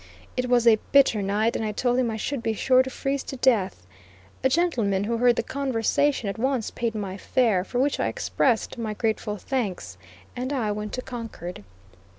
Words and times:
It 0.35 0.49
was 0.49 0.65
a 0.65 0.79
bitter 0.91 1.21
night 1.21 1.55
and 1.55 1.63
I 1.63 1.71
told 1.71 1.99
him 1.99 2.09
I 2.09 2.17
should 2.17 2.41
be 2.41 2.53
sure 2.53 2.81
to 2.81 2.89
freeze 2.89 3.21
to 3.25 3.35
death. 3.35 3.85
A 4.43 4.49
gentleman 4.49 5.03
who 5.03 5.17
heard 5.17 5.35
the 5.35 5.43
conversation 5.43 6.27
at 6.27 6.39
once 6.39 6.71
paid 6.71 6.95
my 6.95 7.17
fare, 7.17 7.63
for 7.63 7.77
which 7.77 7.99
I 7.99 8.07
expressed 8.07 8.79
my 8.79 8.95
grateful 8.95 9.37
thanks, 9.37 9.99
and 10.35 10.51
I 10.51 10.71
went 10.71 10.93
to 10.93 11.03
Concord. 11.03 11.63